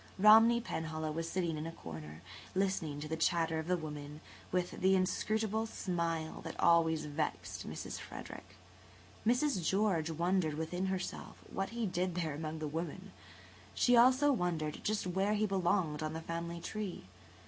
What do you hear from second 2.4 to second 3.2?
listening to the